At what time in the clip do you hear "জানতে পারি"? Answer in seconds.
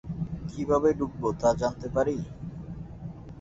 1.61-2.15